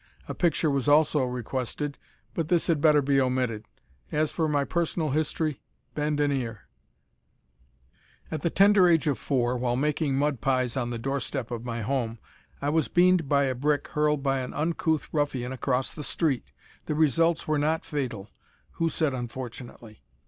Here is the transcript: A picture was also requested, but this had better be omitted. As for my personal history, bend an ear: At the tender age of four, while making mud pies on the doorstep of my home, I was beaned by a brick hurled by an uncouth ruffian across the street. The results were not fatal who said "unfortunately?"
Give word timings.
A 0.27 0.33
picture 0.33 0.71
was 0.71 0.87
also 0.87 1.23
requested, 1.25 1.99
but 2.33 2.47
this 2.47 2.65
had 2.65 2.81
better 2.81 3.03
be 3.03 3.21
omitted. 3.21 3.67
As 4.11 4.31
for 4.31 4.47
my 4.49 4.63
personal 4.63 5.09
history, 5.11 5.61
bend 5.93 6.19
an 6.19 6.31
ear: 6.31 6.61
At 8.31 8.41
the 8.41 8.49
tender 8.49 8.87
age 8.87 9.05
of 9.05 9.19
four, 9.19 9.55
while 9.55 9.75
making 9.75 10.15
mud 10.15 10.41
pies 10.41 10.75
on 10.75 10.89
the 10.89 10.97
doorstep 10.97 11.51
of 11.51 11.65
my 11.65 11.81
home, 11.81 12.17
I 12.63 12.69
was 12.69 12.87
beaned 12.87 13.29
by 13.29 13.43
a 13.43 13.53
brick 13.53 13.89
hurled 13.89 14.23
by 14.23 14.39
an 14.39 14.55
uncouth 14.55 15.07
ruffian 15.11 15.51
across 15.51 15.93
the 15.93 16.01
street. 16.01 16.45
The 16.87 16.95
results 16.95 17.47
were 17.47 17.59
not 17.59 17.85
fatal 17.85 18.31
who 18.71 18.89
said 18.89 19.13
"unfortunately?" 19.13 20.01